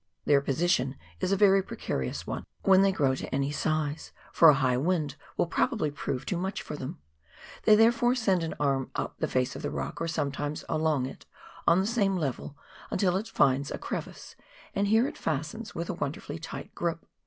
[0.25, 4.55] Their position is a very precarious one when they grow to any size, for a
[4.55, 6.97] high wind will probably prove too much for them;
[7.65, 11.27] they therefore send an arm up the face of the rock, or sometimes along it
[11.67, 12.57] on the same level,
[12.89, 14.35] until it finds a crevice,
[14.73, 17.05] and here it fastens with a wonderfully tight grip.